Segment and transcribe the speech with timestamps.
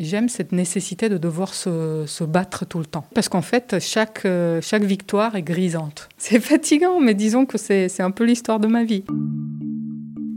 [0.00, 3.04] J'aime cette nécessité de devoir se, battre tout le temps.
[3.16, 6.08] Parce qu'en fait, chaque, euh, chaque victoire est grisante.
[6.18, 9.02] C'est fatigant, mais disons que c'est un peu l'histoire de ma vie.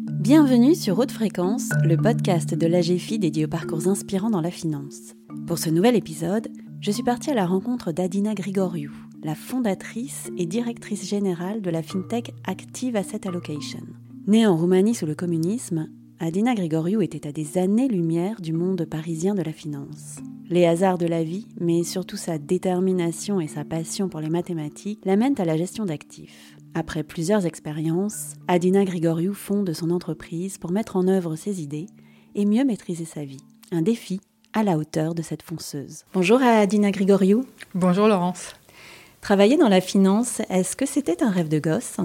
[0.10, 5.14] Bienvenue sur Haute Fréquence, le podcast de l'AGFI dédié aux parcours inspirants dans la finance.
[5.46, 6.48] Pour ce nouvel épisode,
[6.80, 8.92] je suis partie à la rencontre d'Adina Grigoriou,
[9.24, 13.82] la fondatrice et directrice générale de la fintech Active Asset Allocation.
[14.26, 15.88] Née en Roumanie sous le communisme,
[16.24, 20.18] Adina Grigoriou était à des années-lumière du monde parisien de la finance.
[20.52, 25.02] Les hasards de la vie, mais surtout sa détermination et sa passion pour les mathématiques,
[25.04, 26.56] l'amènent à la gestion d'actifs.
[26.76, 31.88] Après plusieurs expériences, Adina Grigoriou fonde son entreprise pour mettre en œuvre ses idées
[32.36, 33.42] et mieux maîtriser sa vie.
[33.72, 34.22] Un défi
[34.54, 36.04] à la hauteur de cette fonceuse.
[36.14, 37.46] Bonjour Adina Grigoriou.
[37.74, 38.54] Bonjour Laurence.
[39.22, 41.98] Travailler dans la finance, est-ce que c'était un rêve de gosse?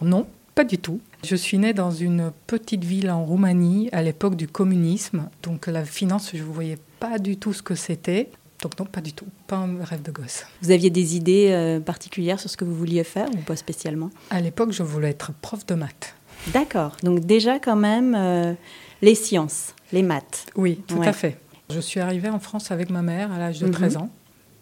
[0.00, 1.00] Non, pas du tout.
[1.22, 5.28] Je suis née dans une petite ville en Roumanie à l'époque du communisme.
[5.42, 8.30] Donc la finance, je ne voyais pas du tout ce que c'était.
[8.62, 9.26] Donc non, pas du tout.
[9.46, 10.46] Pas un rêve de gosse.
[10.62, 14.08] Vous aviez des idées euh, particulières sur ce que vous vouliez faire ou pas spécialement?
[14.30, 16.14] À l'époque, je voulais être prof de maths.
[16.54, 16.96] D'accord.
[17.02, 18.54] Donc déjà quand même euh,
[19.02, 20.46] les sciences, les maths.
[20.56, 21.38] Oui, tout à fait.
[21.68, 24.02] Je suis arrivée en France avec ma mère à l'âge de 13 mhm.
[24.04, 24.10] ans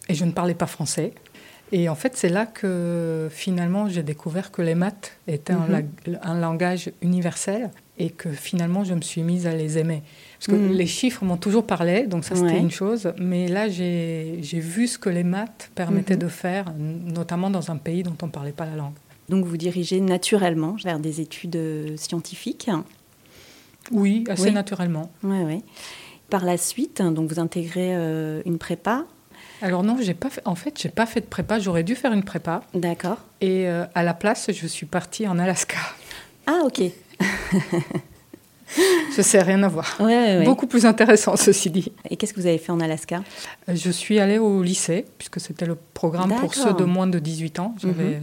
[0.09, 1.15] et je ne parlais pas français.
[1.77, 6.41] Et en fait, c'est là que finalement j'ai découvert que les maths étaient un, mhm.
[6.41, 10.05] langage universel et que finalement je me suis mise à les aimer.
[10.39, 10.73] Parce que mhm.
[10.73, 14.99] les chiffres m'ont toujours parlé, donc ça c'était une chose, mais là j'ai vu ce
[14.99, 16.21] que les maths permettaient mhm.
[16.21, 18.95] de faire, notamment dans un pays dont on ne parlait pas la langue.
[19.29, 21.59] Donc vous dirigez naturellement vers des études
[21.97, 22.71] scientifiques?
[23.91, 25.11] Oui, assez naturellement.
[25.25, 25.63] Oui, oui.
[26.31, 29.07] Par la suite, donc vous intégrez euh, une prépa?
[29.65, 31.59] Alors non, j'ai pas fait, en fait, j'ai pas fait de prépa.
[31.59, 32.61] J'aurais dû faire une prépa.
[32.75, 33.17] D'accord.
[33.41, 35.79] Et euh, à la place, je suis partie en Alaska.
[36.47, 36.83] Ah ok.
[39.17, 39.97] je sais rien à voir.
[40.01, 40.05] Ouais,
[40.37, 40.45] ouais.
[40.45, 41.91] Beaucoup plus intéressant, ceci dit.
[42.11, 43.23] Et qu'est-ce que vous avez fait en Alaska?
[43.71, 47.19] Euh, Je suis allée au lycée, puisque c'était le programme pour ceux de moins de
[47.19, 47.75] 18 ans.
[47.83, 48.21] Mhm.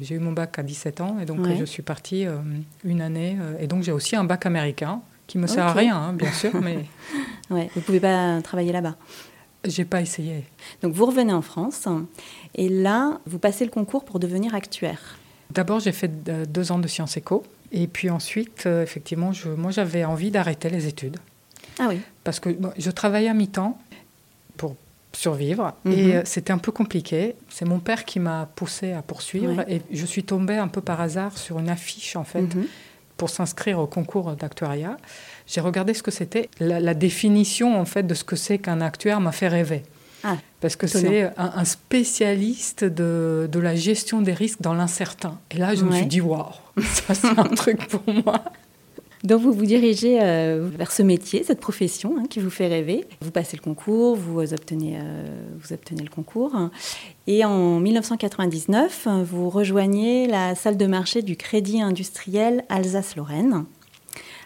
[0.00, 2.38] J'ai eu mon bac à 17 ans, et donc je suis partie euh,
[2.82, 3.36] une année.
[3.60, 6.50] et donc j'ai aussi un bac américain, qui me sert à rien, hein, bien sûr,
[6.60, 6.84] mais...
[7.50, 8.96] ouais, vous pouvez pas travailler là-bas
[9.64, 10.44] j'ai pas essayé.
[10.82, 11.88] Donc vous revenez en France
[12.54, 15.18] et là, vous passez le concours pour devenir actuaire.
[15.50, 16.08] D'abord, j'ai fait
[16.50, 17.42] deux ans de sciences éco.
[17.72, 21.18] Et puis ensuite, euh, effectivement, je, moi, j'avais envie d'arrêter les études.
[21.78, 22.00] Ah oui.
[22.24, 23.78] Parce que je travaillais à mi-temps
[24.56, 24.76] pour
[25.12, 26.12] survivre et mhm.
[26.12, 27.34] euh, c'était un peu compliqué.
[27.48, 31.00] C'est mon père qui m'a poussé à poursuivre et je suis tombée un peu par
[31.00, 32.66] hasard sur une affiche en fait mhm.
[33.20, 34.96] Pour s'inscrire au concours d'actuariat
[35.50, 36.48] j'ai regardé ce que c'était.
[36.60, 39.82] La, définition en fait de ce que c'est qu'un actuaire m'a fait rêver.
[40.22, 45.38] Ah, Parce que c'est un, spécialiste de, de, la gestion des risques dans l'incertain.
[45.50, 46.46] Et là, je me suis dit, waouh,
[46.82, 48.44] ça c'est un truc pour moi.
[49.22, 53.04] Donc vous vous dirigez euh, vers ce métier, cette profession hein, qui vous fait rêver.
[53.20, 55.24] Vous passez le concours, vous obtenez, euh,
[55.58, 56.56] vous obtenez le concours.
[57.26, 63.66] Et en 1999, vous rejoignez la salle de marché du Crédit industriel Alsace-Lorraine.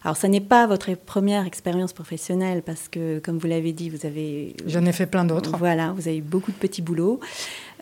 [0.05, 4.05] Alors, ça n'est pas votre première expérience professionnelle parce que, comme vous l'avez dit, vous
[4.05, 4.55] avez.
[4.67, 5.57] J'en ai fait plein d'autres.
[5.57, 7.21] Voilà, vous avez eu beaucoup de petits boulots.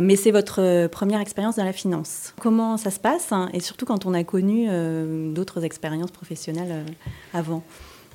[0.01, 2.35] Mais c'est votre première expérience dans la finance.
[2.41, 6.73] Comment ça se passe hein, Et surtout quand on a connu euh, d'autres expériences professionnelles
[6.73, 7.63] euh, avant?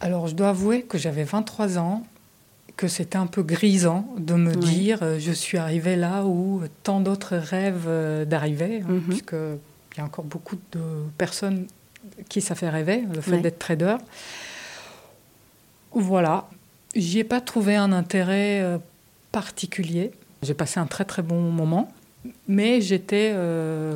[0.01, 2.03] Alors, je dois avouer que j'avais 23 ans
[2.75, 6.99] que c'était un peu grisant de me dire euh, je suis arrivée là où tant
[6.99, 9.01] d'autres rêvent d'arriver, hein, mhm.
[9.01, 10.81] puisqu'il y a encore beaucoup de
[11.17, 11.67] personnes
[12.29, 13.97] qui ça fait rêver, le fait d'être trader.
[15.91, 16.47] Voilà,
[16.95, 18.77] j'y ai pas trouvé un intérêt euh,
[19.31, 20.11] particulier.
[20.41, 21.89] J'ai passé un très très bon moment.
[22.47, 23.95] Mais j'étais, euh,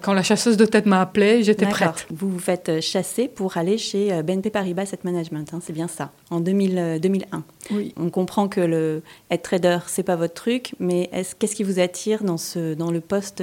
[0.00, 2.06] quand, la chasseuse de tête m'a appelée, j'étais prête.
[2.10, 5.88] Vous vous faites euh, chasser pour aller chez BNP Paribas Asset Management, hein, c'est bien
[5.88, 7.44] ça, en 2000, 2001.
[7.72, 7.92] Oui.
[7.98, 12.24] On comprend que le, être trader, c'est pas votre truc, mais qu'est-ce qui vous attire
[12.24, 13.42] dans, ce, dans le poste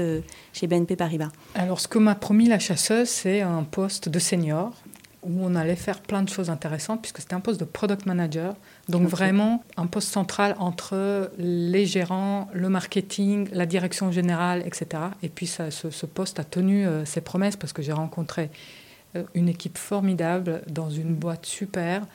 [0.51, 1.29] chez BNP Paribas?
[1.53, 4.71] Alors, ce que m'a promis la chasseuse, c'est un poste de senior
[5.25, 8.55] où on allait faire plein de choses intéressantes, puisque c'était un poste de product manager.
[8.89, 15.03] Donc vraiment un poste central entre les gérants, le marketing, la direction générale, etc.
[15.21, 18.49] Et puis ça, ce, poste a tenu euh, ses promesses, parce que j'ai rencontré
[19.15, 22.05] euh, une équipe formidable dans une boîte super,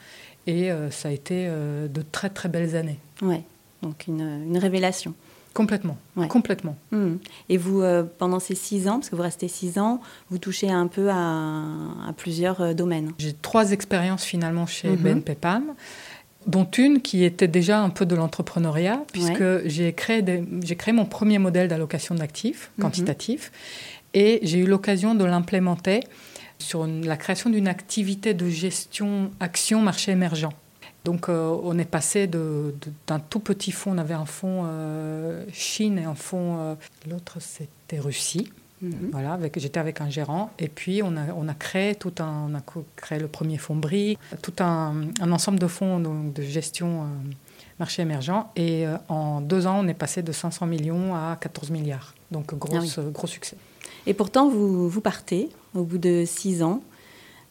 [0.47, 2.99] et euh, ça a été de très très belles années.
[3.21, 3.43] Ouais,
[3.81, 5.13] donc une, une révélation.
[5.53, 5.97] Complètement,
[6.29, 6.75] complètement.
[6.91, 7.15] Mmh.
[7.49, 9.99] Et vous, euh, pendant ces six ans, parce que vous restez six ans,
[10.29, 13.11] vous touchez un peu à, plusieurs euh, domaines.
[13.17, 14.95] J'ai trois expériences finalement chez mmh.
[14.95, 15.73] BNP PAM,
[16.45, 20.23] dont une qui était déjà un peu de l'entrepreneuriat, puisque j'ai créé,
[20.77, 22.81] créé mon premier modèle d'allocation d'actifs mmh.
[22.81, 23.51] quantitatif,
[24.13, 26.01] et j'ai eu l'occasion de l'implémenter
[26.57, 30.49] sur la création d'une activité de gestion action marché émergent.
[31.05, 34.65] Donc on est passé d'un tout petit fonds, on avait un fonds
[35.51, 38.51] Chine et un fonds, l'autre c'était Russie.
[38.81, 39.09] Mhm.
[39.11, 42.55] Voilà, j'étais avec un gérant et puis on a, on a créé tout un, on
[42.55, 42.61] a
[42.95, 47.05] créé le premier fonds BRI, tout un, un ensemble de fonds donc, de gestion euh,
[47.77, 51.71] marché émergent et euh, en deux ans on est passé de 500 millions à 14
[51.71, 52.13] milliards.
[52.31, 53.57] Donc grosse, ah gros succès.
[54.07, 56.81] Et pourtant vous, vous partez au bout de six ans.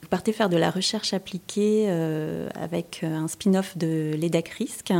[0.02, 4.92] Vous partez faire de la recherche appliquée euh, avec un spin-off de l'EDAC Risque.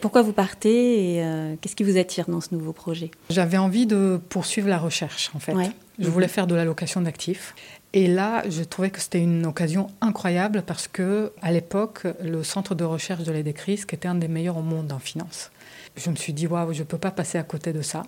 [0.00, 3.10] Pourquoi vous partez et euh, qu'est-ce qui vous attire dans ce nouveau projet?
[3.28, 5.54] J'avais envie de poursuivre la recherche en fait.
[5.98, 7.54] Je voulais faire de l'allocation d'actifs.
[7.92, 12.74] Et là, je trouvais que c'était une occasion incroyable parce que à l'époque, le centre
[12.74, 15.50] de recherche de l'EDECRIS, qui était un des meilleurs au monde en finance,
[15.96, 18.04] je me suis dit waouh, je peux pas passer à côté de ça.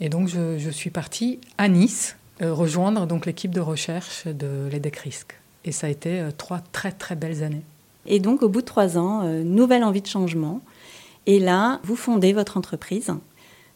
[0.00, 5.24] Et donc je, suis partie à Nice euh, rejoindre donc l'équipe de recherche de l'EDECRIS.
[5.64, 7.62] Et ça a été euh, trois très très belles années.
[8.06, 10.60] Et donc au bout de trois ans, nouvelle envie de changement.
[11.26, 13.12] Et là, vous fondez votre entreprise,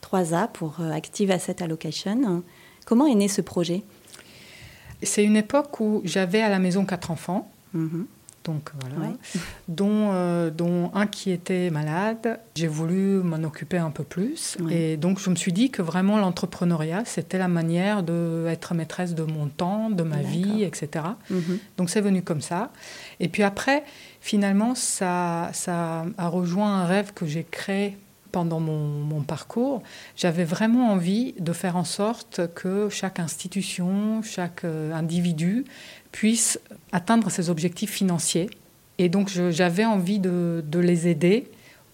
[0.02, 2.42] 3A pour euh, Active Asset Allocation.
[2.86, 3.82] Comment est né ce projet?
[5.02, 7.50] C'est une époque où j'avais à la maison quatre enfants.
[7.74, 8.06] Mhm.
[8.44, 9.12] Donc voilà,
[9.68, 12.40] dont, euh, dont, un qui était malade.
[12.54, 14.56] J'ai voulu m'en occuper un peu plus.
[14.70, 19.24] Et donc je me suis dit que vraiment l'entrepreneuriat, c'était la manière d'être maîtresse de
[19.24, 21.04] mon temps, de ma vie, etc.
[21.28, 21.58] Mhm.
[21.76, 22.70] Donc c'est venu comme ça.
[23.20, 23.84] Et puis après,
[24.20, 27.98] finalement, ça, ça a rejoint un rêve que j'ai créé
[28.30, 29.82] pendant mon, parcours.
[30.16, 35.64] J'avais vraiment envie de faire en sorte que chaque institution, chaque euh, individu
[36.12, 36.60] puisse
[36.92, 38.50] atteindre ses objectifs financiers.
[38.98, 41.46] Et donc j'avais envie de, les aider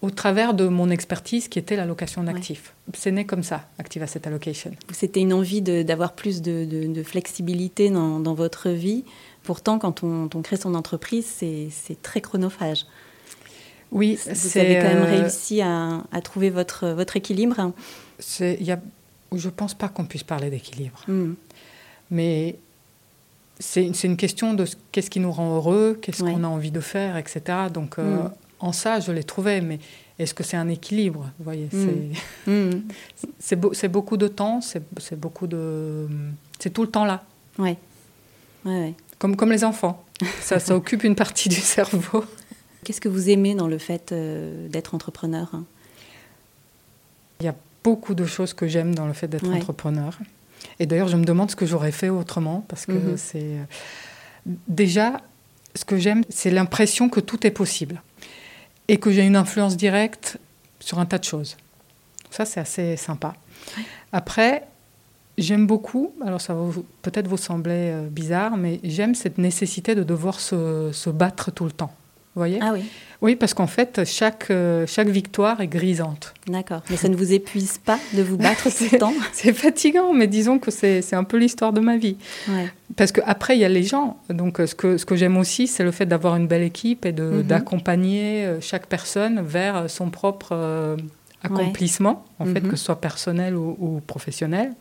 [0.03, 2.75] au travers de mon expertise qui était l'allocation d'actifs.
[2.95, 4.73] C'est né comme ça, Active Asset Allocation.
[4.93, 9.05] C'était une envie d'avoir plus de, flexibilité dans, dans, votre vie
[9.47, 12.85] Pourtant, quand on, crée son entreprise, c'est très chronophage.
[13.93, 17.73] Oui, vous avez quand même euh, réussi à, trouver votre, votre équilibre.
[18.41, 18.81] Y a,
[19.33, 21.01] je ne pense pas qu'on puisse parler d'équilibre.
[21.07, 21.35] Hmm.
[22.11, 22.59] Mais
[23.59, 27.17] c'est une question de qu'est-ce qui nous rend heureux, qu'est-ce qu'on a envie de faire,
[27.17, 27.41] etc.
[27.73, 28.31] Donc, euh, hmm.
[28.61, 29.61] en ça, je l'ai trouvé.
[29.61, 29.79] Mais
[30.19, 31.69] est-ce que c'est un équilibre Vous voyez,
[32.47, 32.83] hmm.
[33.39, 36.07] c'est beaucoup de temps, c'est beaucoup de.
[36.59, 37.25] C'est tout le temps là.
[37.59, 37.77] Oui.
[38.65, 38.95] Ouais, ouais.
[39.19, 40.05] Comme, comme les enfants.
[40.41, 42.25] Ça, ça occupe une partie du cerveau.
[42.85, 45.51] Qu'est-ce que vous aimez dans le fait euh, d'être entrepreneur?
[47.41, 50.19] Il y a beaucoup de choses que j'aime dans le fait d'être entrepreneur.
[50.79, 53.17] Et d'ailleurs, je me demande ce que j'aurais fait autrement, parce que mhm.
[53.17, 53.43] c'est...
[53.43, 53.65] Euh,
[54.69, 55.21] déjà,
[55.75, 58.03] ce que j'aime, c'est l'impression que tout est possible.
[58.89, 60.39] Et que j'ai une influence directe
[60.81, 61.57] sur un tas de choses.
[62.31, 63.35] Ça, c'est assez sympa.
[64.13, 64.63] Après,
[65.39, 66.63] J'aime beaucoup, alors ça va
[67.03, 71.67] peut-être vous sembler euh, bizarre, mais j'aime cette nécessité de devoir se, se, battre tout
[71.67, 71.93] le temps.
[72.37, 72.85] Vous voyez Ah oui.
[73.23, 76.35] Oui, parce qu'en fait, chaque, euh, chaque victoire est grisante.
[76.47, 76.83] D'accord.
[76.91, 79.15] Mais ça ne vous épuise pas de vous battre tout le temps?
[79.33, 82.19] C'est fatigant, mais disons que c'est un peu l'histoire de ma vie.
[82.49, 82.71] Ouais.
[82.95, 84.19] Parce qu'après, il y a les gens.
[84.29, 87.13] Donc, ce que, ce que j'aime aussi, c'est le fait d'avoir une belle équipe et
[87.13, 87.43] mhm.
[87.43, 90.97] d'accompagner euh, chaque personne vers son propre
[91.43, 92.71] accomplissement, en fait, mhm.
[92.71, 94.73] que ce soit personnel ou, ou professionnel.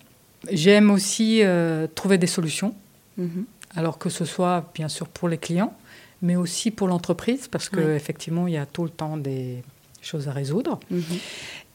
[0.51, 2.73] J'aime aussi euh, trouver des solutions,
[3.17, 3.45] mhm.
[3.75, 5.73] alors que ce soit bien sûr pour les clients,
[6.21, 9.63] mais aussi pour l'entreprise, parce qu'effectivement, il y a tout le temps des
[10.01, 10.79] choses à résoudre.
[10.91, 11.03] Mhm.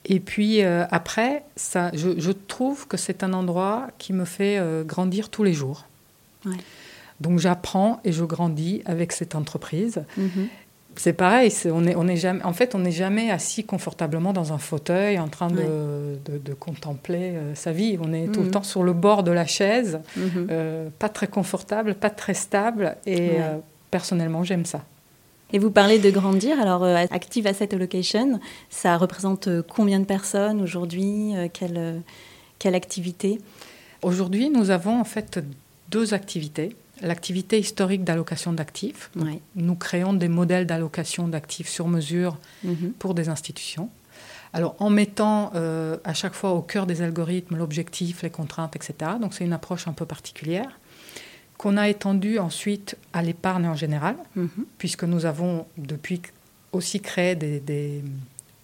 [0.06, 4.82] Et puis euh, après, ça, je, trouve que c'est un endroit qui me fait euh,
[4.82, 5.84] grandir tous les jours.
[7.20, 10.02] Donc j'apprends et je grandis avec cette entreprise.
[10.16, 10.48] Mhm
[10.96, 14.52] c'est pareil, on est, on est jamais, en fait, on n'est jamais assis confortablement dans
[14.52, 17.96] un fauteuil en train de, de, contempler euh, sa vie.
[18.02, 18.52] On est tout le mhm.
[18.52, 20.00] temps sur le bord de la chaise,
[20.98, 22.96] pas très confortable, pas très stable.
[23.06, 23.38] Et
[23.90, 24.84] personnellement, j'aime ça.
[25.52, 26.60] Et vous parlez de grandir.
[26.60, 32.02] Alors, Active Asset Allocation, ça représente combien de personnes aujourd'hui quelle,
[32.60, 33.40] quelle activité?
[34.02, 35.40] Aujourd'hui, nous avons en fait
[35.90, 39.10] deux activités l'activité historique d'allocation d'actifs.
[39.56, 42.92] Nous créons des modèles d'allocation d'actifs sur mesure mhm.
[42.98, 43.88] pour des institutions.
[44.52, 49.12] Alors en mettant euh, à chaque fois au cœur des algorithmes l'objectif, les contraintes, etc.
[49.20, 50.79] Donc c'est une approche un peu particulière
[51.60, 54.48] qu'on a étendue ensuite à l'épargne en général, mhm.
[54.78, 56.22] puisque nous avons depuis
[56.72, 58.02] aussi créé des, des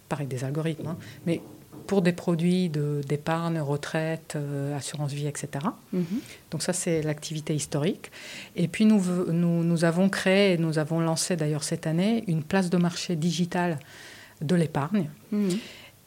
[0.09, 1.39] pareil, des algorithmes, hein, mais
[1.85, 5.47] pour des produits d'épargne, retraite, euh, assurance vie, etc.
[5.93, 6.05] Mhm.
[6.49, 8.09] Donc ça, c'est l'activité historique.
[8.55, 12.71] Et puis nous, nous, nous, avons créé, nous avons lancé d'ailleurs cette année, une place
[12.71, 13.77] de marché digitale
[14.41, 15.11] de l'épargne.
[15.31, 15.51] Mhm.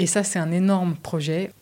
[0.01, 1.53] Et ça, c'est un énorme projet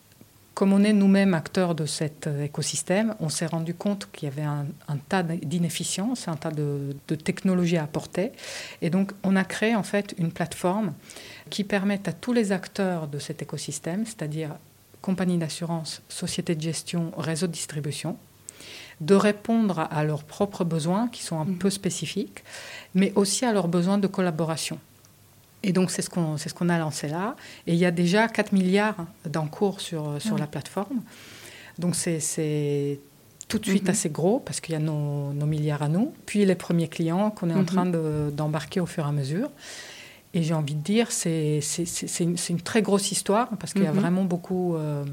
[0.58, 4.32] comme on est nous-mêmes acteurs de cet euh, écosystème, on s'est rendu compte qu'il y
[4.32, 4.66] avait un,
[5.08, 8.32] tas d'inefficiences, un tas de, technologies à apporter.
[8.82, 10.94] Et donc, on a créé en fait une plateforme
[11.48, 14.56] qui permet à tous les acteurs de cet écosystème, c'est-à-dire
[15.00, 18.16] compagnies d'assurance, sociétés de gestion, réseaux de distribution,
[19.00, 21.58] de répondre à leurs propres besoins qui sont un mmh.
[21.58, 22.42] peu spécifiques,
[22.96, 24.80] mais aussi à leurs besoins de collaboration.
[25.62, 27.36] Et donc, c'est ce qu'on ce qu'on a lancé là.
[27.66, 31.00] Et il y a déjà 4 milliards d'encours sur, sur la plateforme.
[31.78, 33.00] Donc, c'est
[33.48, 33.90] tout de suite mhm.
[33.90, 36.12] assez gros parce qu'il y a nos, nos, milliards à nous.
[36.26, 37.66] Puis les premiers clients qu'on est en mhm.
[37.66, 37.86] train
[38.30, 39.50] d'embarquer au fur et à mesure.
[40.34, 41.60] Et j'ai envie de dire, c'est
[42.20, 43.98] une, une, très grosse histoire parce qu'il y a mhm.
[43.98, 45.04] vraiment beaucoup euh,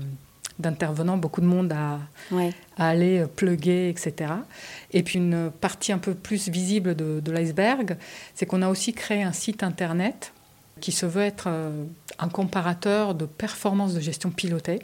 [0.60, 2.00] d'intervenants, beaucoup de monde à,
[2.78, 4.32] à aller euh, pluguer, etc.
[4.92, 7.98] Et puis une partie un peu plus visible de, de l'iceberg,
[8.34, 10.32] c'est qu'on a aussi créé un site internet
[10.82, 11.84] qui se veut être euh,
[12.20, 14.80] un comparateur de performance de gestion pilotée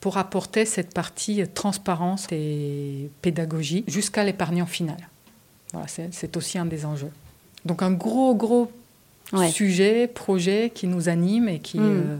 [0.00, 4.96] pour apporter cette partie transparence et pédagogie jusqu'à l'épargnant final.
[5.72, 7.12] Voilà, c'est aussi un des enjeux.
[7.64, 8.70] Donc un gros, gros
[9.50, 12.16] sujet, projet qui nous anime et qui, euh,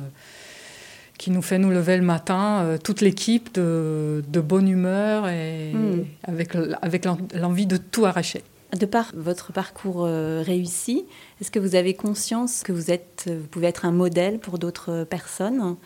[1.23, 5.71] qui nous fait nous lever le matin, euh, toute l'équipe de, de, bonne humeur et
[5.73, 6.05] hmm.
[6.25, 8.43] avec, avec l'envie de tout arracher.
[8.77, 11.05] De par votre parcours euh, réussi,
[11.41, 15.05] est-ce que vous avez conscience que vous, êtes, vous pouvez être un modèle pour d'autres
[15.05, 15.77] personnes,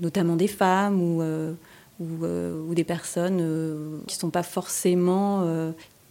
[0.00, 1.52] notamment des femmes ou, euh,
[2.00, 5.46] euh, ou, des personnes qui ne sont pas forcément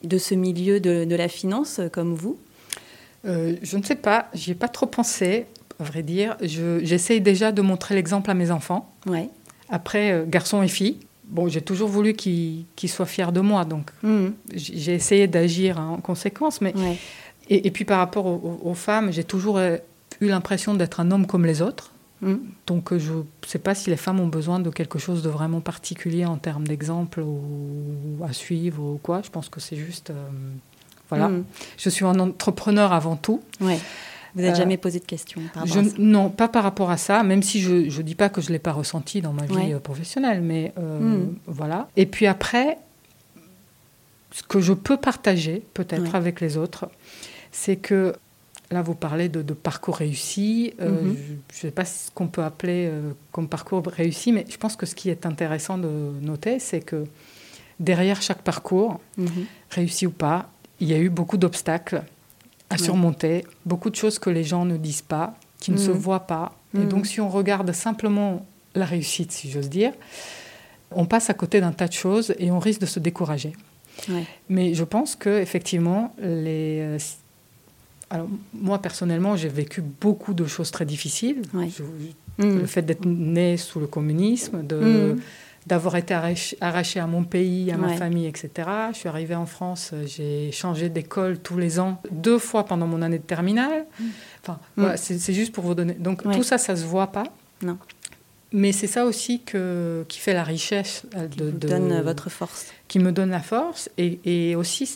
[0.02, 2.38] de ce milieu de, la finance comme vous?
[3.26, 5.46] Je ne sais pas, j'y ai pas trop pensé,
[5.82, 6.38] à vrai dire.
[6.42, 8.94] J'essaye déjà de montrer l'exemple à mes enfants.
[9.06, 9.30] Ouais.
[9.70, 10.98] Après, garçons et filles
[11.32, 14.28] bon, j'ai toujours voulu qu'il soit fier de moi, donc mm.
[14.54, 16.62] j'ai essayé d'agir en conséquence.
[16.62, 16.74] Mais
[17.50, 19.78] et, puis par rapport aux, femmes, j'ai toujours euh,
[20.20, 21.92] eu l'impression d'être un homme comme les autres.
[22.22, 22.36] Mm.
[22.68, 25.30] Donc euh, je ne sais pas si les femmes ont besoin de quelque chose de
[25.30, 29.22] vraiment particulier en termes d'exemple ou à suivre ou quoi.
[29.24, 30.30] Je pense que c'est juste, euh,
[31.10, 31.30] voilà.
[31.30, 31.46] Mm.
[31.78, 33.42] Je suis un entrepreneur avant tout.
[33.60, 33.80] Ouais.
[34.36, 36.98] Vous n'avez jamais posé de questions par rapport à ça Non, pas par rapport à
[36.98, 39.46] ça, même si je ne dis pas que je ne l'ai pas ressenti dans ma
[39.46, 41.36] vie euh, professionnelle, mais euh, hmm.
[41.48, 41.88] voilà.
[41.98, 42.78] Et puis après,
[44.32, 46.90] ce que je peux partager peut-être avec les autres,
[47.52, 48.16] c'est que
[48.72, 50.74] là, vous parlez de, parcours réussi.
[50.80, 51.18] Euh, mhm.
[51.52, 52.90] Je ne sais pas ce qu'on peut appeler
[53.34, 57.06] comme parcours réussi, mais je pense que ce qui est intéressant de noter, c'est que
[57.82, 59.46] derrière chaque parcours, mhm.
[59.70, 62.04] réussi ou pas, il y a eu beaucoup d'obstacles
[62.72, 65.96] à surmonter, beaucoup de choses que les gens ne disent pas, qui ne se mm.
[65.96, 66.56] voient pas.
[66.74, 66.90] Et mm.
[66.90, 69.94] donc si on regarde simplement la réussite, si j'ose dire,
[70.92, 73.54] on passe à côté d'un tas de choses et on risque de se décourager.
[74.50, 76.98] Mais je pense que effectivement, les, euh,
[78.10, 81.44] alors, moi personnellement, j'ai vécu beaucoup de choses très difficiles.
[81.54, 82.60] Mm.
[82.60, 85.18] Le fait d'être né sous le communisme, de
[85.68, 88.68] d'avoir été arraché, à mon pays, à ma famille, etc.
[88.94, 93.02] Je suis arrivée en France, j'ai changé d'école tous les ans, deux fois pendant mon
[93.02, 93.86] année de terminale.
[94.00, 94.06] Mm.
[94.42, 94.98] Enfin, mm.
[94.98, 95.94] c'est juste pour vous donner.
[95.94, 97.26] Donc tout ça, ça se voit pas.
[97.62, 97.78] Non.
[98.54, 102.66] Mais c'est ça aussi que, qui fait la richesse euh, de, qui donne votre force.
[102.88, 104.90] Qui me donne la force et, et aussi,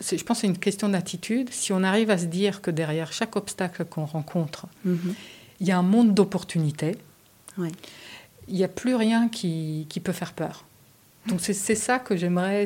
[0.00, 1.48] je pense, c'est une question d'attitude.
[1.50, 5.14] Si on arrive à se dire que derrière chaque obstacle qu'on rencontre, mm-hmm.
[5.60, 6.96] il y a un monde d'opportunités.
[7.56, 7.70] Ouais
[8.48, 10.64] il n'y a plus rien qui, qui, peut faire peur.
[11.26, 12.64] Donc c'est ça que j'aimerais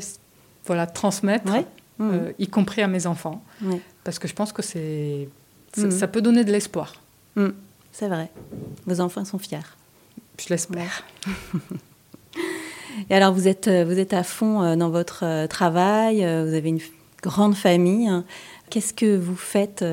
[0.67, 1.53] voilà, transmettre,
[2.01, 3.43] euh, y compris à mes enfants,
[4.05, 5.29] parce que je pense que c'est
[5.75, 6.11] ça, mm.
[6.11, 6.95] peut donner de l'espoir.
[7.37, 7.49] Mm.
[7.93, 8.31] C'est vrai.
[8.87, 9.59] Vos enfants sont fiers.
[10.41, 11.05] Je l'espère.
[13.11, 16.69] Et alors vous êtes, euh, vous êtes à fond euh, dans votre travail, vous avez
[16.69, 16.81] une
[17.23, 18.11] grande famille.
[18.71, 19.85] Qu'est-ce que vous faites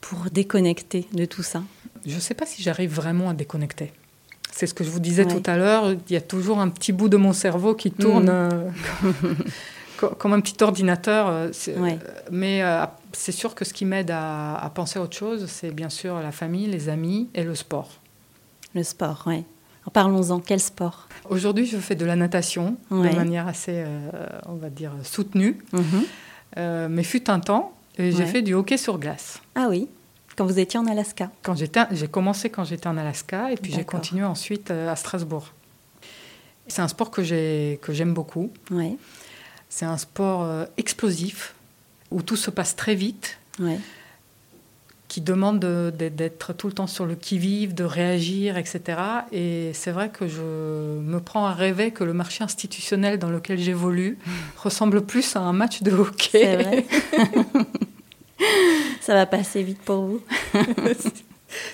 [0.00, 1.62] pour déconnecter de tout ça?
[2.06, 3.92] Je ne sais pas si j'arrive vraiment à déconnecter.
[4.54, 5.90] C'est ce que je vous disais tout à l'heure.
[5.90, 8.72] Il y a toujours un petit bout de mon cerveau qui tourne mm.
[9.02, 9.34] euh,
[10.16, 11.26] comme, un petit ordinateur.
[11.26, 11.96] Euh, euh,
[12.30, 12.62] mais
[13.12, 16.30] c'est sûr que ce qui m'aide à, penser à autre chose, c'est bien sûr la
[16.30, 17.98] famille, les amis et le sport.
[18.76, 19.42] Le sport, oui.
[19.92, 21.08] Parlons-en, quel sport?
[21.28, 23.84] Aujourd'hui, je fais de la natation de manière assez,
[24.46, 25.58] on va dire, soutenue.
[25.72, 26.88] Mm-hmm.
[26.90, 29.40] mais fut un temps, j'ai fait du hockey sur glace.
[29.56, 29.88] Ah oui
[30.36, 33.72] quand vous étiez en Alaska Quand j'étais, j'ai commencé quand j'étais en Alaska et puis
[33.72, 35.52] j'ai continué ensuite euh, à Strasbourg.
[36.66, 38.50] C'est un sport que j'ai que j'aime beaucoup.
[38.70, 38.96] Ouais.
[39.68, 41.54] C'est un sport euh, explosif
[42.10, 43.38] où tout se passe très vite.
[43.58, 43.78] Ouais.
[45.08, 48.82] Qui demande d'être tout le temps sur le qui-vive, de réagir, etc.
[49.30, 53.58] Et c'est vrai que je me prends à rêver que le marché institutionnel dans lequel
[53.58, 54.18] j'évolue
[54.56, 56.28] ressemble plus à un match de hockey.
[56.32, 56.86] C'est vrai.
[59.04, 60.20] Ça va passer vite pour vous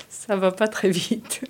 [0.09, 1.43] Ça va pas très vite.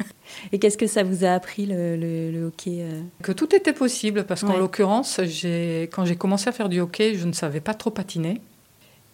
[0.52, 2.84] Et qu'est-ce que ça vous a appris le, hockey
[3.22, 7.26] Que tout était possible, parce qu'en l'occurrence, quand j'ai commencé à faire du hockey, je
[7.26, 8.42] ne savais pas trop patiner,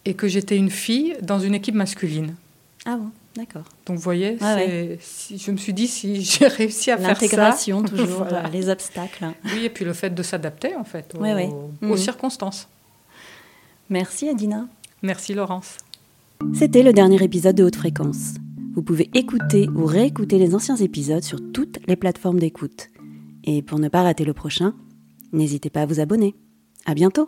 [0.03, 2.35] et que j'étais une fille dans une équipe masculine.
[2.85, 3.63] Ah bon D'accord.
[3.85, 7.13] Donc, vous voyez, je me suis dit, si j'ai réussi à faire ça...
[7.13, 9.27] L'intégration, toujours, les obstacles.
[9.45, 11.97] Oui, et puis le fait de s'adapter, en fait, aux, mhm.
[11.97, 12.67] circonstances.
[13.89, 14.67] Merci, Adina.
[15.03, 15.77] Merci, Laurence.
[16.53, 18.35] C'était le dernier épisode de Haute Fréquence.
[18.75, 22.89] Vous pouvez écouter ou réécouter les anciens épisodes sur toutes les plateformes d'écoute.
[23.43, 24.75] Et pour ne pas rater le prochain,
[25.33, 26.35] n'hésitez pas à vous abonner.
[26.85, 27.25] À bientôt!